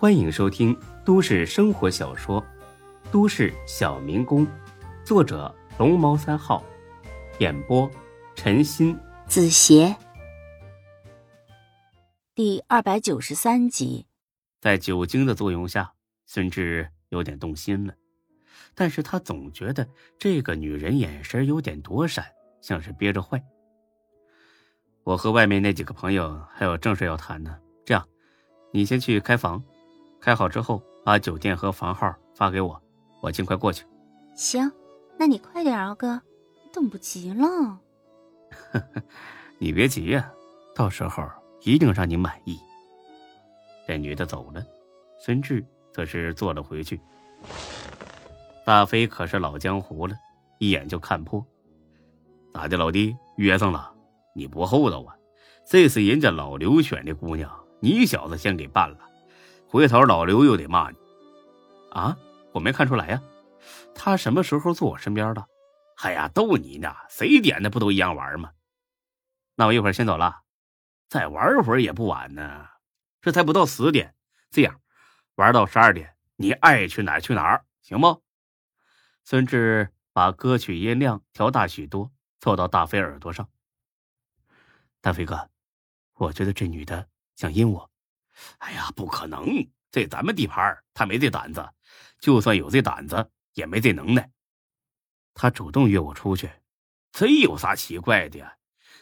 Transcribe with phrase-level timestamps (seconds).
[0.00, 0.74] 欢迎收听
[1.04, 2.40] 都市生活小说
[3.12, 4.46] 《都市小民工》，
[5.04, 6.64] 作者龙猫三号，
[7.38, 7.88] 演播
[8.34, 9.94] 陈鑫、子邪，
[12.34, 14.06] 第二百九十三集。
[14.58, 15.92] 在酒精的作用下，
[16.24, 17.92] 孙志有点动心了，
[18.74, 19.86] 但是他总觉得
[20.18, 22.24] 这个女人眼神有点躲闪，
[22.62, 23.44] 像是憋着坏。
[25.04, 28.08] 我和外面那几个朋友还有正事要谈呢，这样，
[28.72, 29.62] 你先去开房，
[30.20, 32.80] 开好之后把酒店和房号发给我，
[33.22, 33.84] 我尽快过去。
[34.34, 34.70] 行，
[35.18, 36.20] 那你快点啊，哥，
[36.72, 37.78] 等不及了。
[39.58, 40.30] 你别急呀，
[40.74, 41.22] 到时候
[41.62, 42.58] 一定让你满意。
[43.86, 44.64] 这女的走了，
[45.18, 47.00] 孙志则是坐了回去。
[48.64, 50.14] 大飞可是老江湖了，
[50.58, 51.44] 一眼就看破。
[52.52, 53.92] 咋的，老弟，约上了？
[54.34, 55.16] 你不厚道啊！
[55.66, 57.50] 这是人家老刘选的姑娘，
[57.80, 58.98] 你小子先给办了，
[59.70, 60.96] 回头老刘又得骂你。
[61.92, 62.16] 啊，
[62.52, 63.22] 我没看出来呀，
[63.94, 65.46] 他什么时候坐我身边了？
[66.02, 68.50] 哎呀，逗你呢，谁点的不都一样玩吗？
[69.54, 70.40] 那我一会儿先走了，
[71.08, 72.66] 再玩会儿也不晚呢。
[73.20, 74.16] 这才不到十点，
[74.50, 74.80] 这样
[75.36, 78.24] 玩到十二点，你爱去哪儿去哪儿，行不？
[79.22, 83.48] 孙志把歌曲音量调大许多，凑到大飞耳朵上。
[85.00, 85.48] 大飞哥，
[86.14, 87.89] 我觉得这女的想阴我。
[88.58, 89.68] 哎呀，不可能！
[89.90, 91.68] 这咱们地盘，他没这胆子。
[92.20, 94.30] 就算有这胆子，也没这能耐。
[95.34, 96.50] 他主动约我出去，
[97.12, 98.56] 这有啥奇怪的呀？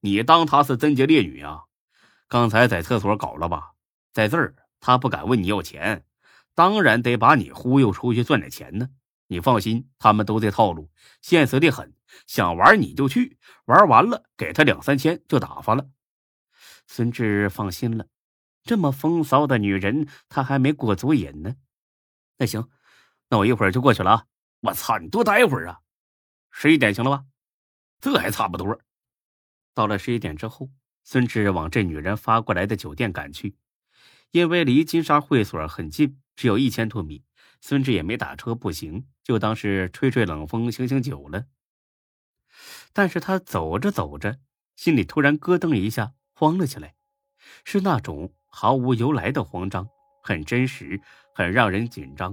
[0.00, 1.62] 你当她是贞洁烈女啊？
[2.28, 3.72] 刚才在厕所搞了吧？
[4.12, 6.04] 在这儿，他不敢问你要钱，
[6.54, 8.88] 当然得把你忽悠出去赚点钱呢。
[9.26, 10.90] 你放心，他们都这套路，
[11.22, 11.94] 现实的很。
[12.26, 15.88] 想玩你就去玩，完了给他两三千就打发了。
[16.86, 18.06] 孙志放心了，
[18.64, 21.54] 这么风骚的女人他还没过足瘾呢。
[22.38, 22.68] 那行，
[23.28, 24.26] 那我一会儿就过去了啊！
[24.60, 25.80] 我操，你多待会儿啊！
[26.50, 27.24] 十一点行了吧？
[28.00, 28.80] 这还差不多。
[29.74, 30.70] 到了十一点之后，
[31.04, 33.56] 孙志往这女人发过来的酒店赶去，
[34.30, 37.24] 因为离金沙会所很近，只有一千多米。
[37.60, 41.46] 孙志也没打车，步行就当是吹吹冷风、醒醒酒了。
[42.92, 44.38] 但是他走着走着，
[44.76, 46.94] 心里突然咯噔一下，慌了起来，
[47.64, 49.84] 是那种毫无由来的慌张，
[50.22, 51.00] 很真实，
[51.34, 52.32] 很让人紧张。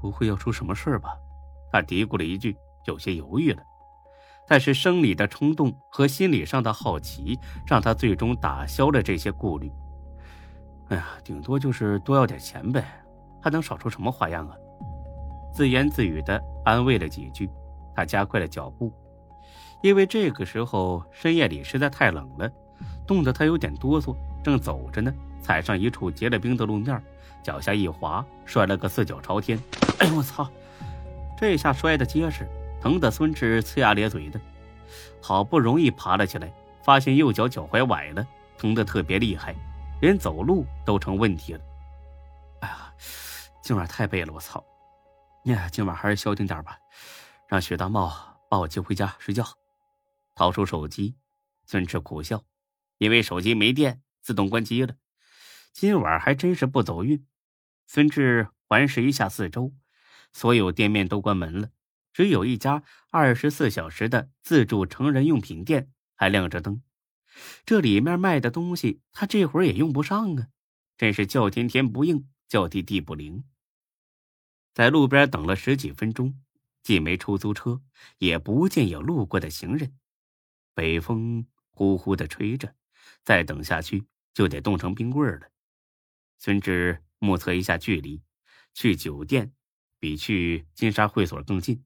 [0.00, 1.18] 不会要出什么事吧？
[1.72, 3.60] 他嘀咕了一句，有些犹豫了。
[4.46, 7.36] 但是生理的冲动和心理上的好奇，
[7.66, 9.72] 让他最终打消了这些顾虑。
[10.90, 12.84] 哎呀，顶多就是多要点钱呗。
[13.42, 14.56] 还能少出什么花样啊？
[15.52, 17.50] 自言自语的安慰了几句，
[17.92, 18.92] 他加快了脚步，
[19.82, 22.48] 因为这个时候深夜里实在太冷了，
[23.04, 24.16] 冻得他有点哆嗦。
[24.46, 25.12] 正走着呢，
[25.42, 27.02] 踩上一处结了冰的路面，
[27.42, 29.60] 脚下一滑，摔了个四脚朝天。
[29.98, 30.48] 哎呦我操！
[31.36, 32.46] 这下摔得结实，
[32.80, 34.40] 疼得孙志呲牙咧嘴的。
[35.20, 36.48] 好不容易爬了起来，
[36.84, 38.24] 发现右脚脚踝崴了，
[38.56, 39.52] 疼得特别厉害，
[40.00, 41.60] 连走路都成问题了。
[42.60, 42.92] 哎呀！
[43.60, 44.62] 今晚太背了，我操！
[45.46, 46.78] 呀，今晚还是消停点吧，
[47.48, 48.12] 让许大茂
[48.48, 49.44] 把我接回家睡觉。
[50.36, 51.16] 掏出手机，
[51.64, 52.40] 孙志苦笑，
[52.98, 54.96] 因为手机没电，自动关机了。
[55.72, 57.24] 今晚还真是不走运。
[57.86, 59.72] 孙志环视一下四周，
[60.32, 61.70] 所有店面都关门了，
[62.12, 62.82] 只有一家
[63.12, 66.82] 二十四小时的自助成人用品店还亮着灯。
[67.64, 70.48] 这里面卖的东西，他这会儿也用不上啊！
[70.96, 73.44] 真是叫天天不应，叫地地不灵。
[74.74, 76.42] 在路边等了十几分钟，
[76.82, 77.80] 既没出租车，
[78.18, 79.96] 也不见有路过的行人。
[80.74, 82.74] 北风呼呼的吹着，
[83.22, 84.04] 再等下去
[84.36, 85.48] 就得冻成冰棍了。
[86.38, 88.22] 孙志目测一下距离，
[88.74, 89.50] 去酒店
[89.98, 91.82] 比去金沙会所更近，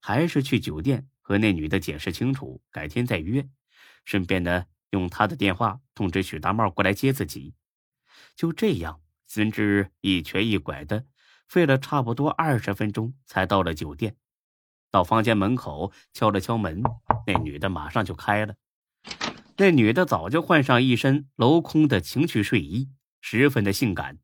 [0.00, 3.48] 还是去酒店和那女的解释清楚，改天再约。
[4.04, 7.54] 顺便呢，用他的电话通知许大茂过来接自己。
[8.34, 11.06] 就这样，孙志一瘸一拐的。
[11.46, 14.16] 费了差不多二十分钟才到了酒店，
[14.90, 16.82] 到房间门口敲了敲门，
[17.28, 18.56] 那女的马上就开了。
[19.56, 22.90] 那女的早就换上一身镂空的情趣睡衣，
[23.20, 24.18] 十分的性感。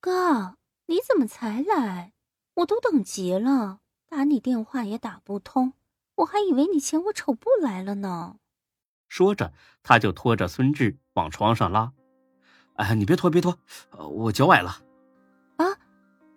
[0.00, 0.56] 哥，
[0.86, 2.12] 你怎么才来？
[2.54, 5.74] 我都等急了，打你电话也打不通，
[6.16, 8.36] 我还以为你嫌我丑不来了呢。
[9.08, 9.52] 说着，
[9.82, 11.92] 他就拖着孙志往床上拉。
[12.74, 13.58] 哎，你别拖，别拖，
[13.90, 14.82] 我脚崴了。
[15.56, 15.66] 啊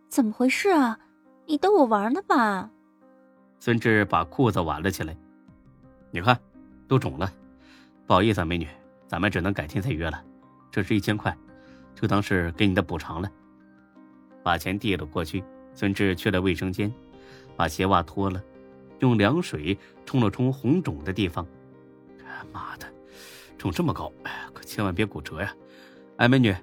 [0.09, 0.99] 怎么回事啊？
[1.45, 2.69] 你逗我玩呢吧？
[3.59, 5.15] 孙志把裤子挽了起来，
[6.11, 6.37] 你看，
[6.87, 7.31] 都肿了。
[8.11, 8.67] 不好意思啊，美女，
[9.07, 10.21] 咱们只能改天再约了。
[10.69, 11.33] 这是一千块，
[11.95, 13.31] 就当是给你的补偿了。
[14.43, 15.41] 把钱递了过去，
[15.73, 16.93] 孙志去了卫生间，
[17.55, 18.43] 把鞋袜脱了，
[18.99, 21.47] 用凉水冲了冲红肿的地方。
[22.51, 22.85] 妈的，
[23.57, 24.11] 肿这么高，
[24.53, 25.55] 可千万别骨折呀！
[26.17, 26.53] 哎，美女，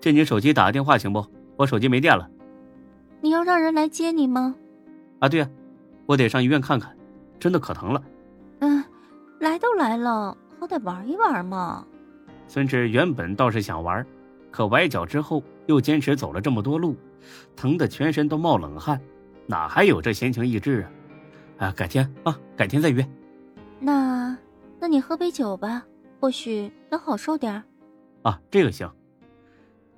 [0.00, 1.26] 借你手机打个电话行不？
[1.56, 2.30] 我手机没电了。
[3.20, 4.54] 你要让人来接你吗？
[5.18, 5.50] 啊，对呀，
[6.06, 6.96] 我得上医院看看，
[7.40, 8.00] 真的可疼了。
[8.60, 8.84] 嗯，
[9.40, 11.84] 来都来了，好歹玩一玩嘛。
[12.46, 14.06] 孙志原本倒是想玩，
[14.52, 16.96] 可崴脚之后又坚持走了这么多路，
[17.56, 19.02] 疼得全身都冒冷汗，
[19.48, 20.82] 哪还有这闲情逸致
[21.58, 21.66] 啊？
[21.66, 23.04] 啊，改天啊，改天再约。
[23.80, 24.38] 那，
[24.78, 25.84] 那你喝杯酒吧，
[26.20, 27.64] 或许能好受点
[28.22, 28.88] 啊，这个行。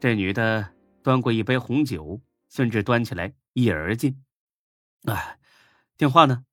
[0.00, 0.67] 这女的
[1.02, 2.19] 端过一杯红酒。
[2.49, 4.17] 孙志端起来，一饮而尽。
[5.08, 5.38] 哎，
[5.99, 6.44] 电话呢？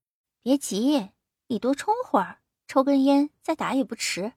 [0.44, 1.12] 别急，
[1.48, 2.40] 你多冲会儿，
[2.72, 4.32] 抽根烟再打也不迟。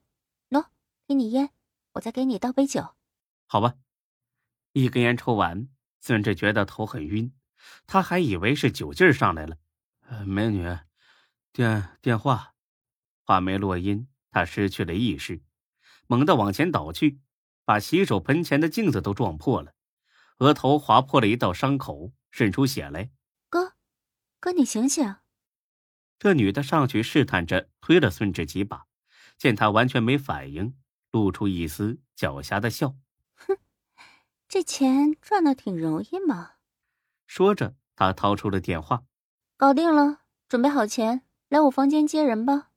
[0.50, 0.66] 喏，
[1.06, 1.50] 给你烟，
[1.92, 2.96] 我再给你倒杯酒。
[3.46, 3.76] 好吧。
[4.72, 5.69] 一根烟抽完，
[6.00, 7.32] 孙志觉得头很晕，
[7.86, 9.58] 他还以为是酒劲上来了。
[10.26, 10.64] 美女，
[11.52, 12.54] 电电话，
[13.22, 15.40] 话没落音，他失去了意识，
[16.08, 17.20] 猛地往前倒去，
[17.64, 19.75] 把洗手盆前的镜子都撞破了。
[20.38, 23.12] 额头划破了一道伤口，渗出血来。
[23.48, 23.75] 哥，
[24.40, 25.14] 哥，你醒醒！
[26.19, 28.87] 这女的上去试探着推了孙志几把，
[29.37, 30.76] 见他完全没反应，
[31.11, 32.96] 露出一丝狡黠的笑。
[33.34, 33.58] 哼，
[34.49, 36.52] 这钱赚的挺容易嘛。
[37.26, 39.05] 说着，他掏出了电话，
[39.56, 42.70] 搞定了，准备好钱，来我房间接人吧。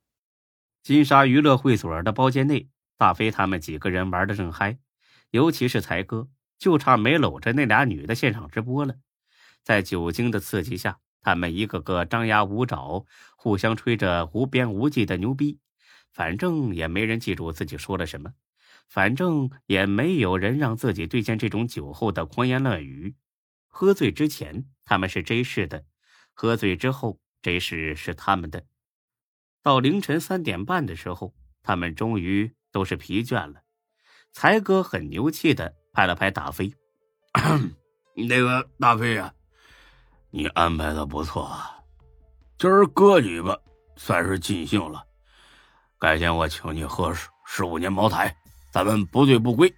[0.82, 4.78] 金沙娱乐会所的包间内，大飞他们几个人玩的正嗨，
[5.30, 6.28] 尤其是才哥。
[6.58, 8.96] 就差没搂着那俩女的现场直播了，
[9.62, 10.98] 在酒精的刺激下，
[11.28, 13.04] 他们一个个张牙舞爪，
[13.36, 15.58] 互相吹着无边无际的牛逼。
[16.10, 18.32] 反正也没人记住自己说了什么，
[18.88, 23.14] 反正也没有人让自己兑现这种酒后的狂言乱语。
[23.66, 25.84] 喝醉之前他们是 J 市的，
[26.32, 28.64] 喝醉之后 J 市是他们的。
[29.62, 33.60] 到凌晨三点半的时候，他们终于都是疲倦了。
[34.32, 35.74] 才哥很牛气的。
[35.92, 36.72] 拍了拍大飞，
[38.28, 39.34] 那个大飞呀，
[40.30, 41.50] 你安排的不错，
[42.58, 43.58] 今儿哥几个
[43.96, 45.02] 算是尽兴了。
[45.98, 48.36] 改天我请你喝十十五年茅台，
[48.70, 49.74] 咱们不醉不归。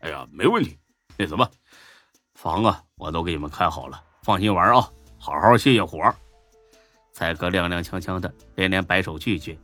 [0.00, 0.78] 哎呀，没问题。
[1.16, 1.50] 那什么，
[2.34, 4.86] 房啊，我都给你们开好了，放心玩啊，
[5.18, 6.14] 好好歇歇火。
[7.14, 9.58] 才哥踉踉跄跄的，连连摆手拒绝。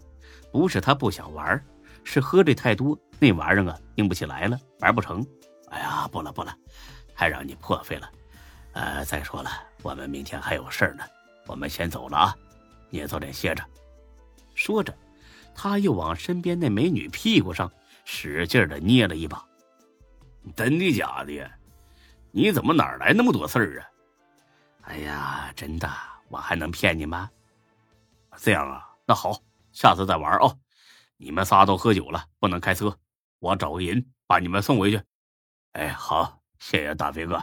[0.50, 1.62] 不是他不想玩，
[2.04, 5.24] 是喝的太多，那玩意儿啊，硬不起来了，玩不成。
[5.68, 6.56] 哎呀，不了不了，
[7.14, 8.10] 太让你破费了。
[8.76, 9.50] 呃，再说了，
[9.82, 11.02] 我们明天还有事儿呢，
[11.46, 12.36] 我们先走了啊，
[12.90, 13.64] 你也早点歇着。
[14.54, 14.94] 说着，
[15.54, 17.72] 他又往身边那美女屁股上
[18.04, 19.42] 使劲的捏了一把。
[20.54, 21.50] 真的假的？
[22.30, 23.88] 你怎么哪来那么多事儿啊？
[24.82, 25.90] 哎呀，真的，
[26.28, 27.30] 我还能骗你吗？
[28.36, 30.54] 这样啊，那好，下次再玩啊。
[31.16, 32.94] 你们仨都喝酒了，不能开车，
[33.38, 35.02] 我找个人把你们送回去。
[35.72, 37.42] 哎，好，谢谢大飞哥。